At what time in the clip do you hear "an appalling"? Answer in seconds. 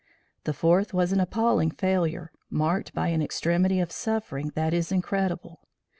1.11-1.69